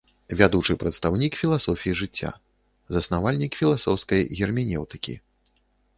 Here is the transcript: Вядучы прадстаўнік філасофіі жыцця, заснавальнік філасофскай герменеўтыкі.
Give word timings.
Вядучы 0.37 0.75
прадстаўнік 0.83 1.33
філасофіі 1.41 1.93
жыцця, 2.01 2.31
заснавальнік 2.97 3.51
філасофскай 3.61 4.21
герменеўтыкі. 4.39 5.13